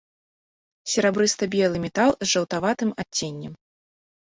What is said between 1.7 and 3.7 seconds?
метал з жаўтаватым адценнем.